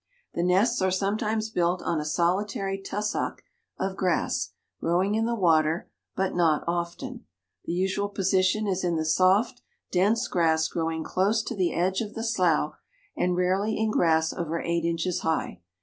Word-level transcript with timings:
The 0.33 0.41
nests 0.41 0.81
are 0.81 0.89
sometimes 0.89 1.51
built 1.51 1.83
on 1.83 1.99
a 1.99 2.05
solitary 2.05 2.81
tussock 2.81 3.43
of 3.77 3.95
grass, 3.95 4.49
growing 4.79 5.13
in 5.13 5.25
the 5.27 5.35
water, 5.35 5.91
but 6.15 6.33
not 6.33 6.63
often. 6.65 7.25
The 7.65 7.73
usual 7.73 8.09
position 8.09 8.65
is 8.65 8.83
in 8.83 8.95
the 8.95 9.05
soft, 9.05 9.61
dense 9.91 10.27
grass 10.27 10.67
growing 10.67 11.03
close 11.03 11.43
to 11.43 11.55
the 11.55 11.75
edge 11.75 12.01
of 12.01 12.15
the 12.15 12.23
slough, 12.23 12.77
and 13.15 13.35
rarely 13.37 13.77
in 13.77 13.91
grass 13.91 14.33
over 14.33 14.59
eight 14.59 14.85
inches 14.85 15.19
high. 15.19 15.61